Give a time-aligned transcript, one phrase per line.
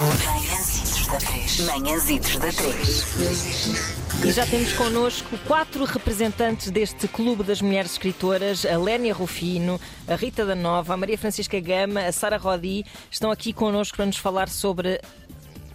[0.00, 1.60] Manhãzitos da 3.
[1.66, 4.24] Manhãzitos da 3.
[4.24, 9.78] E já temos connosco quatro representantes deste Clube das Mulheres Escritoras: a Lénia Rufino,
[10.08, 12.86] a Rita da Nova, a Maria Francisca Gama, a Sara Rodi.
[13.10, 14.98] Estão aqui connosco para nos falar sobre,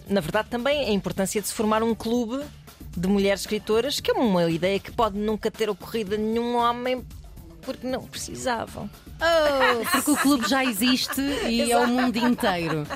[0.08, 2.44] na verdade, também a importância de se formar um clube
[2.98, 7.06] de mulheres escritoras, que é uma ideia que pode nunca ter ocorrido a nenhum homem
[7.68, 8.90] porque não precisavam.
[9.20, 12.88] Oh, porque o clube já existe e é o mundo inteiro.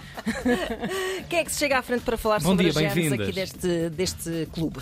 [1.29, 3.89] Quem é que se chega à frente para falar Bom sobre dia, as aqui deste,
[3.89, 4.79] deste clube?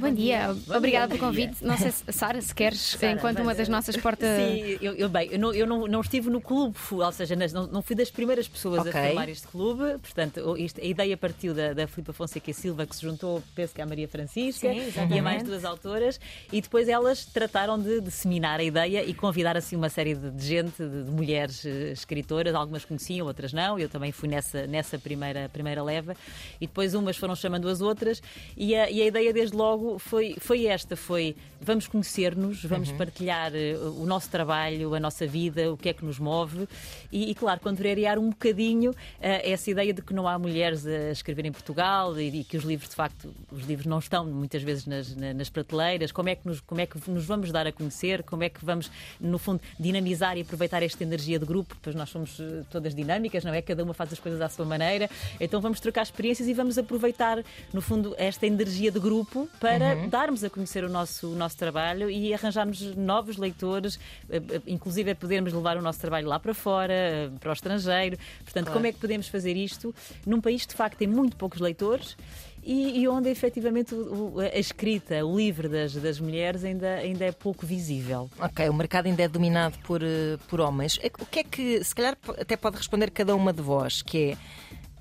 [0.00, 1.62] Bom dia, obrigada pelo convite.
[1.62, 4.28] Não sei se, Sara, se queres, enquanto uma das nossas portas.
[4.28, 7.66] Sim, eu, eu- bem, eu, não, eu não, não estive no clube, ou seja, não,
[7.66, 8.92] não fui das primeiras pessoas Ok.
[8.98, 12.86] a formar este clube, portanto, isto- a ideia partiu da, da Filipa Fonseca e Silva,
[12.86, 16.18] que se juntou, penso que à Maria Francisca Sim, e a mais duas autoras,
[16.52, 20.46] e depois elas trataram de disseminar a ideia e convidar assim uma série de, de
[20.46, 24.98] gente, de, de mulheres eh, escritoras, algumas conheciam, outras não, eu também fui nessa, nessa
[24.98, 26.16] primeira, primeira leva,
[26.60, 28.22] e depois umas foram chamando as outras,
[28.56, 33.52] e a, e a ideia desde logo foi, foi esta, foi vamos conhecer-nos, vamos partilhar
[33.54, 36.66] eh, o nosso trabalho, a nossa vida, o que é que nos move,
[37.12, 41.10] e, e, claro, contrariar um bocadinho eh, essa ideia de que não há mulheres a
[41.10, 44.62] escrever em Portugal e, e que os livros, de facto, os livros não estão muitas
[44.62, 47.66] vezes nas, na- nas prateleiras, como é, que nos, como é que nos vamos dar
[47.66, 51.76] a conhecer, como é que vamos, no fundo, dinamizar e aproveitar esta energia de grupo,
[51.82, 53.60] pois nós somos eh, todas dinâmicas, não é?
[53.60, 57.44] Cada uma faz as coisas à sua maneira, então vamos trocar experiências e vamos aproveitar,
[57.72, 59.69] no fundo, esta energia de grupo para
[60.08, 65.10] darmos a conhecer o nosso, o nosso trabalho e arranjarmos novos leitores, eh, eh, inclusive
[65.10, 68.16] é podermos levar o nosso trabalho lá para fora, eh, para o estrangeiro.
[68.44, 69.94] Portanto, como é que podemos fazer isto
[70.26, 72.16] num país de facto tem muito poucos leitores?
[72.62, 77.24] E, e onde efetivamente o- o- a escrita, o livro das, das mulheres ainda, ainda
[77.24, 78.30] é pouco visível.
[78.38, 80.02] Ok, o mercado ainda é dominado por,
[80.46, 80.98] por homens.
[81.02, 84.36] É O que é que, se calhar, até pode responder cada uma de vós, que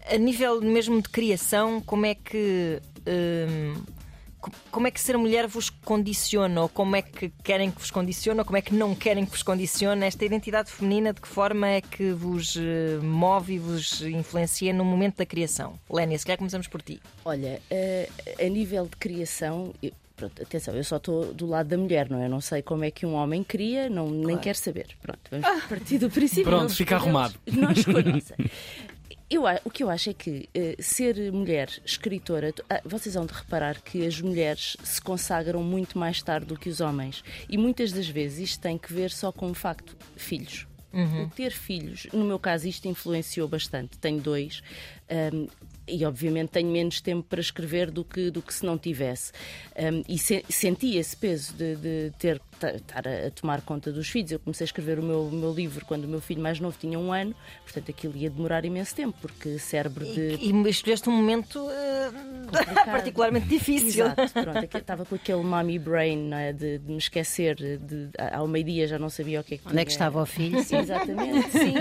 [0.08, 2.80] é, a nível mesmo de criação, como é que.
[3.06, 3.74] hum,
[4.72, 8.40] como é que ser mulher vos condiciona, ou como é que querem que vos condicione,
[8.40, 11.14] ou como é que não querem que vos condicione esta identidade feminina?
[11.14, 15.80] De que forma é que vos eh, move e vos influencia no momento da criação?
[15.90, 17.02] Lénia, se calhar começamos por ti.
[17.26, 21.78] Olha, eh, a nível de criação, eu- pronto, atenção, eu só estou do lado da
[21.78, 22.26] mulher, não é?
[22.26, 24.88] Eu não sei como é que um homem cria, não, nem quero saber.
[25.02, 26.44] Pronto, vamos partir do princípio.
[26.44, 27.36] Pronto, fica arrumado.
[27.52, 28.34] Não escolhem-se.
[29.30, 33.34] Eu, o que eu acho é que eh, ser mulher escritora, ah, vocês vão de
[33.34, 37.24] reparar que as mulheres se consagram muito mais tarde do que os homens.
[37.48, 40.68] E muitas das vezes isto tem que ver só com o facto: filhos.
[41.26, 44.00] O ter filhos, no meu caso, isto influenciou bastante.
[44.00, 44.64] Tenho dois.
[45.08, 45.46] ahm,
[45.90, 49.32] e obviamente tenho menos tempo para escrever do que, do que se não tivesse.
[49.78, 53.92] Ahm, e se- senti esse peso de, de ter ta- estar a, a tomar conta
[53.92, 54.32] dos filhos.
[54.32, 56.78] Eu comecei a escrever o meu, o meu livro quando o meu filho mais novo
[56.80, 57.34] tinha um ano,
[57.64, 60.36] portanto aquilo ia demorar imenso tempo, porque cérebro de.
[60.36, 62.12] E, e escolheste um momento eh,
[62.86, 64.06] particularmente difícil.
[64.06, 68.88] Exato, pronto, estava com aquele mommy brain é, de, de me esquecer, de, ao meio-dia
[68.88, 69.96] já não sabia o que é que Onde é que tinha.
[69.96, 70.64] estava o filho?
[70.64, 71.74] Sim, exatamente, sim.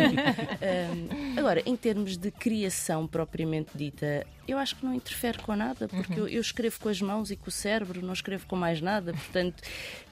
[1.34, 3.97] Um, agora, em termos de criação propriamente dita,
[4.46, 7.36] eu acho que não interfere com nada, porque eu, eu escrevo com as mãos e
[7.36, 9.62] com o cérebro, não escrevo com mais nada, portanto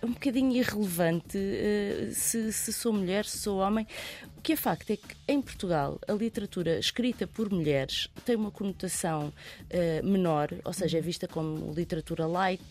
[0.02, 3.86] é um bocadinho irrelevante eh, se, se sou mulher, se sou homem.
[4.46, 8.52] O que é facto é que em Portugal a literatura escrita por mulheres tem uma
[8.52, 9.32] conotação
[9.68, 12.62] eh, menor, ou seja, é vista como literatura light,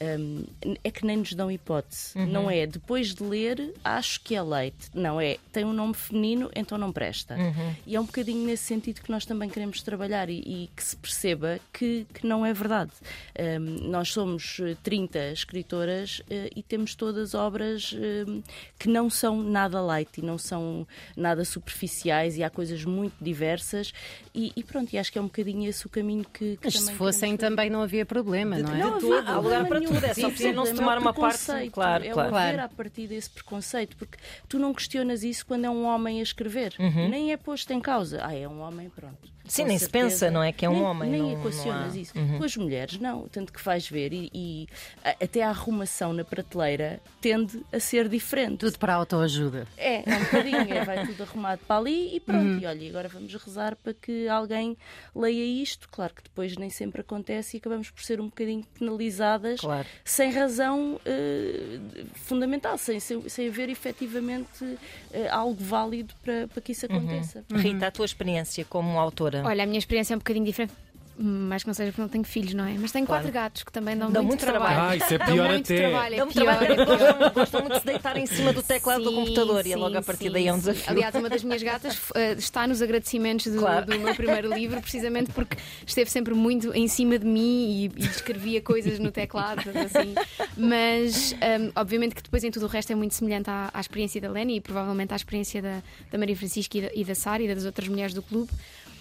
[0.00, 0.44] um,
[0.84, 2.16] é que nem nos dão hipótese.
[2.16, 4.90] Não é depois de ler, acho que é leite.
[4.94, 7.36] Não é, tem um nome feminino, então não presta.
[7.84, 10.94] E é um bocadinho nesse sentido que nós também queremos trabalhar e, e que se
[10.94, 12.92] perceba que, que não é verdade.
[13.36, 18.40] Um, nós somos eh, 30 escritoras eh, e temos todas obras um,
[18.78, 20.86] que não são nada light e não são
[21.16, 23.92] nada superficiais e há coisas muito diversas
[24.34, 26.74] e, e pronto, e acho que é um bocadinho esse o caminho que, que Mas
[26.80, 28.78] se fossem também não havia problema, não é?
[28.78, 31.72] Não, há lugar para tudo, é só preciso não se tomar é uma parte, preconceito,
[31.72, 32.32] claro, é claro.
[32.32, 36.20] o haver a partir desse preconceito, porque tu não questionas isso quando é um homem
[36.20, 38.20] a escrever, nem é posto em causa.
[38.22, 39.16] Ah, é um homem, pronto.
[39.46, 40.04] Sim, nem se certeza.
[40.10, 42.02] pensa, não é, que é um Nem- homem, Nem não- não equacionas há- Uhum.
[42.02, 42.12] isso.
[42.36, 43.26] Com as mulheres, não.
[43.28, 44.68] Tanto que vais ver e, e
[45.02, 48.58] a- até a arrumação na prateleira tende a ser diferente.
[48.58, 49.66] Tudo para a autoajuda.
[49.78, 52.52] É, é um bocadinho, é, vai tudo arrumado para ali e pronto.
[52.54, 52.58] Uhum.
[52.60, 54.76] E olha, agora vamos rezar para que alguém
[55.14, 55.88] leia isto.
[55.90, 59.86] Claro que depois nem sempre acontece e acabamos por ser um bocadinho penalizadas Claro.
[60.04, 61.78] sem razão eh,
[62.14, 64.78] fundamental, sem, sem, sem haver efetivamente
[65.12, 66.96] eh, algo válido para, para que isso Uhum.
[66.96, 67.44] aconteça.
[67.54, 69.42] Rita, a tua experiência como autora.
[69.44, 70.72] Olha, a minha experiência é um bocadinho diferente.
[71.20, 72.74] Mais que não seja porque não tenho filhos, não é?
[72.78, 73.22] Mas tenho Claro.
[73.22, 74.80] quatro gatos que também dão, Dão muito, muito trabalho.
[74.80, 75.76] Ah, isso é Dão pior muito até.
[75.88, 76.32] trabalho, é pior.
[76.58, 79.70] trabalho gostam, gostam muito de se deitar em cima do teclado do Sim, computador e
[79.70, 80.60] sim, logo a partir sim, daí é um sim.
[80.60, 80.90] desafio.
[80.92, 83.86] Aliás, uma das minhas gatas eh, está nos agradecimentos do, Claro.
[83.86, 85.56] do meu primeiro livro, precisamente porque
[85.86, 90.14] esteve sempre muito em cima de mim e, e escrevia coisas no teclado, assim.
[90.56, 94.20] Mas, hum, obviamente, que depois em tudo o resto é muito semelhante à, à experiência
[94.20, 97.42] da Leni e provavelmente à experiência da, da Maria Francisca e da, e da Sara
[97.42, 98.50] e das outras mulheres do clube.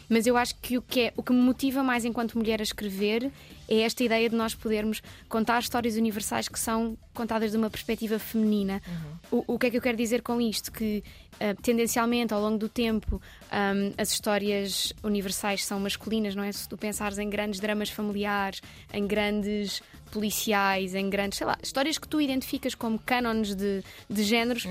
[0.09, 2.63] Mas eu acho que o que, é, o que me motiva mais enquanto mulher a
[2.63, 3.31] escrever
[3.67, 8.17] é esta ideia de nós podermos contar histórias universais que são contadas de uma perspectiva
[8.17, 8.81] feminina.
[9.29, 10.71] O, o que é que eu quero dizer com isto?
[10.71, 11.03] Que
[11.39, 13.21] ah, tendencialmente, ao longo do tempo,
[13.51, 16.51] ahm, as histórias universais são masculinas, não é?
[16.51, 18.61] Se tu pensares em grandes dramas familiares,
[18.93, 19.81] em grandes
[20.11, 24.65] policiais, em grandes, sei lá, histórias que tu identificas como cânones de, de géneros,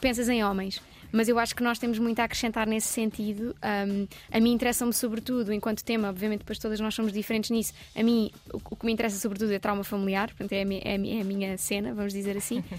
[0.00, 0.80] pensas em homens.
[1.12, 3.54] Mas eu acho que nós temos muito a acrescentar nesse sentido.
[3.62, 7.72] Um, a mim interessa-me sobretudo, enquanto tema, obviamente, depois todas nós somos diferentes nisso.
[7.94, 10.96] A mim, o, o que me interessa sobretudo é trauma familiar, portanto, é a, é
[10.96, 12.62] a é a minha cena, vamos dizer assim.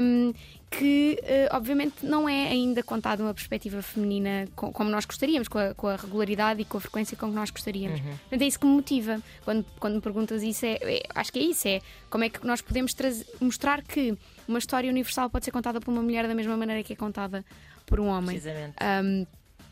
[0.00, 0.32] Um,
[0.70, 5.58] que eh, obviamente não é ainda contado uma perspectiva feminina co- como nós gostaríamos, com
[5.58, 8.00] a, com a regularidade e com a frequência com que nós gostaríamos.
[8.00, 9.20] Portanto, é isso que me motiva.
[9.44, 11.80] Quando, quando me perguntas isso, é, é- acho que é isso: é
[12.10, 12.94] como é que nós podemos
[13.40, 14.16] mostrar que
[14.46, 17.44] uma história universal pode ser contada por uma mulher da mesma maneira que é contada
[17.86, 18.38] por um homem.
[18.38, 18.74] Precisamente.
[19.04, 19.26] Um,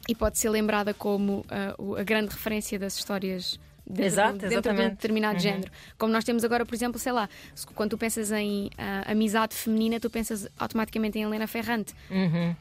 [0.08, 1.44] e pode ser lembrada como
[1.78, 4.90] o- a grande referência das histórias dentro, Exato, de, dentro de um exatamente.
[4.96, 5.40] determinado Uhum.
[5.40, 5.70] género.
[5.96, 7.28] Como nós temos agora, por exemplo, sei lá,
[7.74, 11.94] quando tu pensas em ah, amizade feminina, tu pensas automaticamente em Helena Ferrante.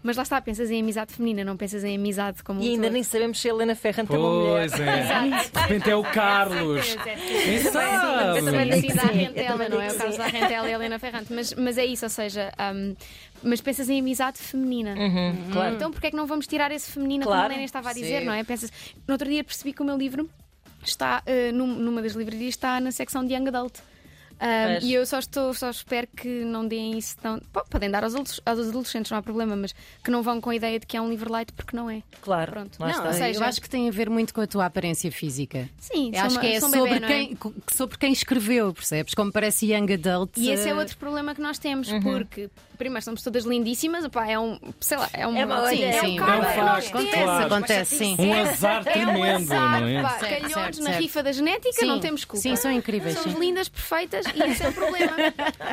[0.03, 3.01] Mas lá está, pensas em amizade feminina, não pensas em amizade como E ainda nem
[3.03, 4.69] sabemos se a Helena Ferrante é uma mulher.
[4.69, 5.05] Pois é.
[5.55, 6.95] De repente é o Carlos.
[6.95, 8.81] Quem Eu também sabe?
[8.81, 9.87] digo da sim, eu Rentela, não é?
[9.87, 10.17] O sim.
[10.17, 11.33] da Rentela e a Helena Ferrante.
[11.33, 12.95] Mas, mas é isso, ou seja, um,
[13.43, 14.93] mas pensas em amizade feminina.
[14.95, 15.75] Uhum, claro.
[15.75, 17.41] Então porquê é que não vamos tirar esse feminino, Claro.
[17.41, 18.25] como a Helena estava a dizer, Sim.
[18.25, 18.43] não é?
[18.43, 18.71] Pensas,
[19.07, 20.29] no outro dia percebi que o meu livro
[20.85, 21.23] está
[21.53, 23.79] num- numa das livrarias, está na secção de Young Adult.
[24.39, 24.83] Pois.
[24.83, 27.39] e eu só estou, só espero que não deem isso tão.
[27.53, 29.73] Pô, podem dar aos, adultos- aos adolescentes, não há problema, mas
[30.03, 32.01] que não vão com a ideia de que é um livro light porque não é.
[32.21, 32.51] Claro.
[32.51, 32.77] Pronto.
[32.79, 33.07] Não, está.
[33.07, 35.69] Ou seja- eu acho que tem a ver muito com a tua aparência física.
[35.79, 37.11] Sim, Eu acho uma- que é um sobre, não é?
[37.11, 39.13] quem, co- sobre quem escreveu, percebes?
[39.13, 40.31] Como parece Young Adult.
[40.37, 44.27] E esse é eh, outro problema que nós temos, porque primeiro somos todas lindíssimas, opá,
[44.27, 46.37] é um, sei lá, é um, É uma- sim, olha, é sim, um karma é
[46.39, 46.85] um facto, temos.
[47.05, 47.45] Acontece, Claro.
[47.53, 48.15] acontece, sim.
[48.19, 50.01] Um azar É um tremendo, azar, não é?
[50.01, 51.01] pá, Certo, calhões certo, na certo.
[51.01, 52.41] rifa da genética, Sim, não temos culpa.
[52.41, 53.39] sim, são incríveis, Somos sim.
[53.39, 55.15] lindas, perfeitas e esse é o problema.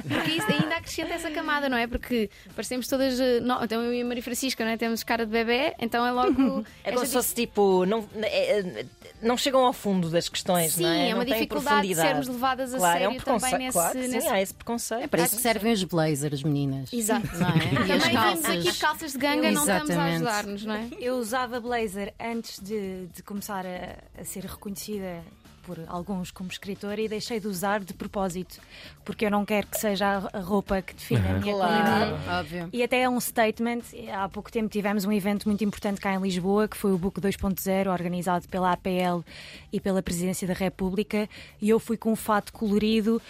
[0.09, 1.87] Porque isso ainda acrescenta essa camada, não é?
[1.87, 3.19] Porque parecemos todas.
[3.21, 4.77] eh, não, então eu e a Maria Francisca, não é?
[4.77, 6.65] Temos cara de bebê, então é logo.
[6.85, 7.85] É como se fosse tipo.
[7.87, 8.87] Não, é- é-
[9.23, 11.11] não chegam ao fundo das questões, Sim, não é?
[11.11, 13.59] é uma Não dificuldade de sermos levadas a claro, é um sério também preconceito.
[13.61, 15.03] nesse- Claro, que nesse- Sim, há esse preconceito.
[15.05, 16.93] É para isso que servem os blazers, meninas.
[16.93, 17.29] Exato.
[17.39, 17.53] Não é?
[17.73, 18.47] E Também as vimos calças.
[18.47, 20.89] aqui de calças de ganga, não estamos a ajudar-nos, não é?
[20.99, 25.23] Eu usava blazer antes de, de começar a, a ser reconhecida
[25.63, 28.61] por alguns como escritora e deixei de usar de propósito,
[29.05, 32.29] porque eu não quero que seja a, roupa que define a minha qualidade.
[32.29, 32.69] Óbvio.
[32.73, 33.83] E até é um statement.
[34.13, 37.21] Há pouco tempo tivemos um evento muito importante cá em Lisboa, que foi o Book
[37.21, 39.25] 2.0, organizado pela APL
[39.73, 41.29] e pela Presidência da República,
[41.61, 43.21] e eu fui com um fato colorido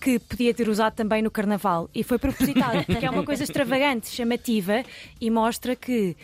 [0.00, 1.88] que podia ter usado também no Carnaval.
[1.94, 4.84] E foi propositado, porque é uma coisa extravagante, chamativa,
[5.20, 6.16] e mostra que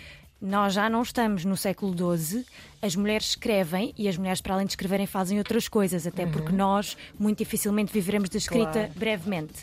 [0.43, 2.45] nós já não estamos no século XII,
[2.83, 6.51] as mulheres escrevem e as mulheres, para além de escreverem, fazem outras coisas, até porque
[6.53, 8.93] nós muito dificilmente viveremos da escrita Claro.
[8.97, 9.55] brevemente.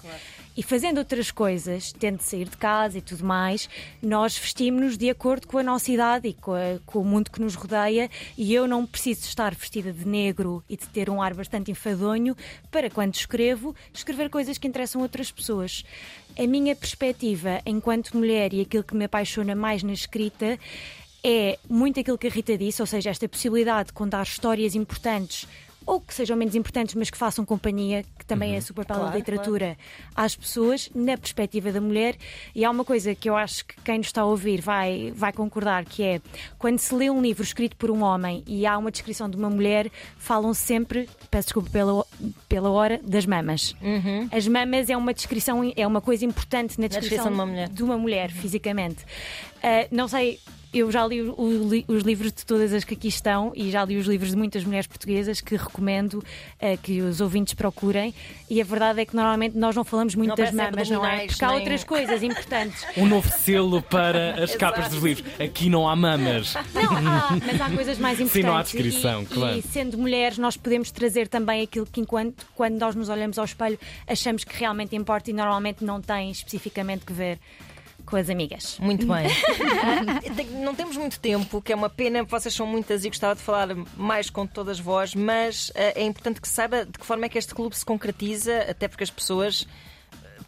[0.59, 3.69] E fazendo outras coisas, tendo de sair de casa e tudo mais,
[4.03, 7.39] nós vestimos-nos de acordo com a nossa idade e com, a- com o mundo que
[7.39, 8.09] nos rodeia.
[8.37, 12.35] E eu não preciso estar vestida de negro e de ter um ar bastante enfadonho
[12.69, 15.85] para, quando escrevo, escrever coisas que interessam outras pessoas.
[16.37, 20.59] A minha perspectiva enquanto mulher e aquilo que me apaixona mais na escrita
[21.23, 25.47] é muito aquilo que a Rita disse, ou seja, esta possibilidade de contar histórias importantes
[25.85, 29.15] ou que sejam menos importantes, mas que façam companhia, que também é super papel da
[29.15, 29.77] literatura,
[30.15, 32.15] às pessoas, na perspectiva da mulher.
[32.53, 35.33] E há uma coisa que eu acho que quem nos está a ouvir vai, vai
[35.33, 36.21] concordar, que é
[36.57, 39.49] quando se lê um livro escrito por um homem e há uma descrição de uma
[39.49, 42.05] mulher, falam sempre, peço desculpa pela,
[42.47, 43.75] pela hora, das mamas.
[44.31, 47.69] As mamas é uma descrição, é uma coisa importante na descrição, descrição de uma mulher.
[47.69, 49.03] de uma mulher, fisicamente.
[49.63, 50.39] Ah, não sei,
[50.71, 53.71] eu já li o- o li- os livros de todas as que aqui estão e
[53.71, 56.23] já li os livros de muitas mulheres portuguesas que recomendo
[56.61, 58.13] ah, que os ouvintes procurem.
[58.47, 61.25] E a verdade é que normalmente nós não falamos muito Não das mamas, não é?
[61.25, 62.85] Porque há nem- outras coisas importantes.
[62.95, 65.25] Um novo selo para as capas dos livros.
[65.39, 66.53] Aqui não há mamas.
[66.73, 68.31] Não, há, mas há coisas mais importantes.
[68.33, 69.57] Sim, não há descrição, e, claro.
[69.57, 73.45] E sendo mulheres, nós podemos trazer também aquilo que, enquanto, quando nós nos olhamos ao
[73.45, 77.39] espelho, achamos que realmente importa e normalmente não tem especificamente que ver
[78.09, 78.77] com as amigas.
[78.79, 79.27] Muito bem.
[80.61, 83.75] Não temos muito tempo, que é uma pena, vocês são muitas e gostava de falar
[83.95, 87.37] mais com todas vós, mas ah, é importante que saiba de que forma é que
[87.37, 89.67] este clube se concretiza, até porque as pessoas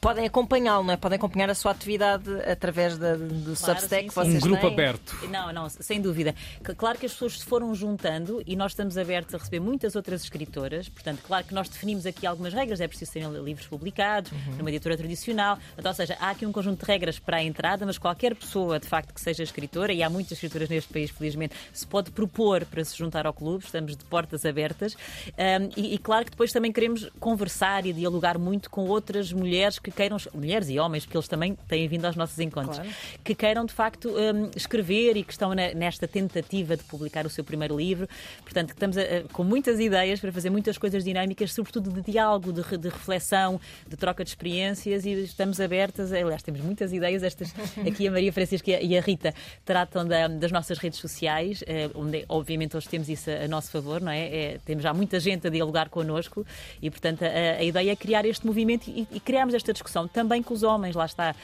[0.02, 0.98] podem acompanhá-lo, não é?
[0.98, 4.20] Podem acompanhar a sua atividade através da- do Substack sim, que sim.
[4.20, 4.74] Um vocês grupo têm.
[4.74, 5.16] aberto.
[5.30, 6.34] Não, não, sem dúvida.
[6.76, 10.24] Claro que as pessoas se foram juntando e nós estamos abertos a receber muitas outras
[10.24, 10.90] escritoras.
[10.90, 12.82] Portanto, claro que nós definimos aqui algumas regras.
[12.82, 15.60] É preciso serem livros publicados numa editora tradicional.
[15.78, 18.80] Então, ou seja, há aqui um conjunto de regras para a entrada, mas qualquer pessoa,
[18.80, 22.66] de facto, que seja escritora, e há muitas escritoras neste país, felizmente, se pode propor
[22.66, 23.64] para se juntar ao clube.
[23.66, 24.96] Estamos de portas abertas.
[24.96, 29.78] Um, e, e claro que depois também queremos conversar e dialogar muito com outras mulheres
[29.78, 32.80] que queiram, mulheres e homens, porque eles também têm vindo aos nossos encontros,
[33.24, 37.30] que queiram de facto um, escrever e que estão na- nesta tentativa de publicar o
[37.30, 38.08] seu primeiro livro.
[38.44, 42.52] Portanto, que estamos a- com muitas ideias para fazer muitas coisas dinâmicas, sobretudo de diálogo,
[42.54, 46.12] de, de reflexão, de troca de experiências e estamos abertas.
[46.12, 47.24] Aliás, temos muitas ideias.
[47.24, 47.54] Estas
[47.88, 49.34] aqui a Maria Francisca e a- e a Rita
[49.66, 53.72] tratam da- das nossas redes sociais, eh, onde obviamente hoje temos isso a, a nosso
[53.72, 54.22] favor, não é?
[54.22, 56.46] É, Temos já muita gente a dialogar connosco
[56.82, 60.44] e, portanto, a, a ideia é criar este movimento e, e criarmos esta discussão também
[60.44, 61.36] com os homens, lá está.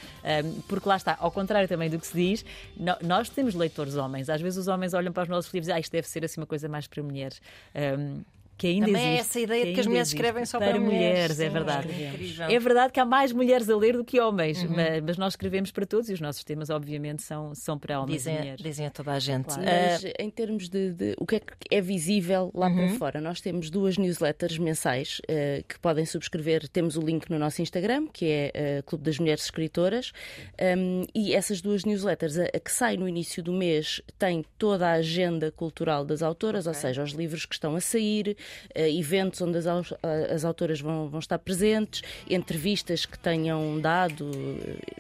[0.67, 2.46] Porque lá está, ao contrário também do que se diz,
[3.01, 4.29] nós temos leitores homens.
[4.29, 6.39] Às vezes os homens olham para os nossos livros e ah, isto deve ser assim
[6.41, 7.41] uma coisa mais para mulheres.
[8.57, 10.15] Que ainda Também é existe, essa ideia de que as mulheres existe.
[10.21, 11.39] escrevem só para, mulheres.
[11.39, 11.87] É Sim, verdade.
[11.89, 12.45] incrível.
[12.47, 14.69] É verdade que há mais mulheres a ler do que homens, Uhum.
[14.75, 18.15] mas, mas nós escrevemos para todos e os nossos temas, obviamente, são, são para homens
[18.15, 18.61] e Dizem, mulheres.
[18.63, 19.45] dizem a toda a gente.
[19.45, 19.61] Claro.
[19.61, 23.21] Ah, Mas em termos de, de o que é que é visível lá para fora,
[23.21, 26.67] nós temos duas newsletters mensais eh, que podem subscrever.
[26.67, 30.11] Temos o link no nosso Instagram, que é eh, Clube das Mulheres Escritoras,
[30.59, 34.87] Um, e essas duas newsletters, a, a que sai no início do mês, tem toda
[34.87, 38.35] a agenda cultural das autoras, ou seja, os livros que estão a sair,
[38.75, 39.88] eventos onde as, a-
[40.34, 44.30] as autoras vão, vão estar presentes, entrevistas que tenham dado,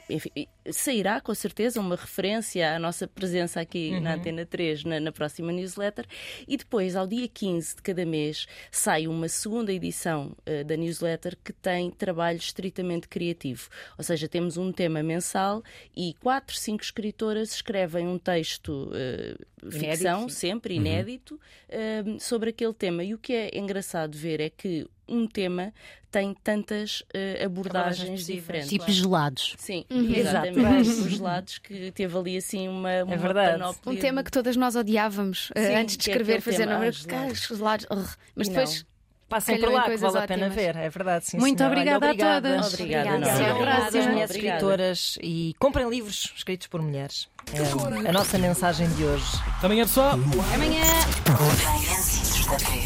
[0.09, 0.29] eh, enfim,
[0.69, 5.51] sairá com certeza uma referência à nossa presença aqui na Antena 3 na, na próxima
[5.51, 6.05] newsletter
[6.47, 11.37] e depois, ao dia 15 de cada mês, sai uma segunda edição eh, da newsletter
[11.43, 13.69] que tem trabalho estritamente criativo.
[13.97, 15.63] Ou seja, temos um tema mensal
[15.95, 19.35] e quatro, cinco escritoras escrevem um texto eh,
[19.69, 20.35] ficção, sim.
[20.35, 21.39] sempre inédito,
[21.69, 23.03] eh, sobre aquele tema.
[23.03, 25.73] E o que é engraçado ver é que um tema
[26.11, 28.69] tem tantas eh, abordagens diferentes.
[28.69, 29.55] Tipo gelados.
[29.57, 30.13] Sim, Uhum.
[30.13, 30.89] exatamente.
[30.89, 33.57] Os gelados que teve ali assim uma, uma verdade.
[33.59, 36.65] panóplia Um tema que todas nós odiávamos eh, Sim, antes de é escrever, aquele fazer
[36.65, 36.87] nome.
[36.87, 37.47] ah, gelados.
[37.47, 37.85] gelados.
[37.91, 38.07] ugh.
[38.35, 38.85] Mas depois.
[39.29, 41.25] Passem por lá, que vale a pena ver, é verdade.
[41.25, 41.75] Sim, Muito senhora.
[41.75, 42.73] obrigada Olha, a todas.
[42.73, 43.19] Obrigada, Obrigada.
[43.19, 43.27] nós.
[43.27, 44.11] São Até à obrigadas próxima.
[44.11, 44.55] mulheres Obrigada.
[44.57, 47.27] escritoras e comprem livros escritos por mulheres.
[47.53, 49.25] É a nossa mensagem de hoje.
[49.61, 50.15] É pessoal.
[50.17, 51.96] Manhãzitos da 3.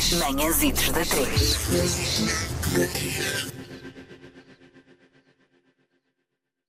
[0.10, 1.62] Manhãzitos da 3.